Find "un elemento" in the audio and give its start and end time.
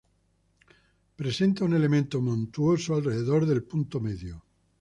1.63-2.21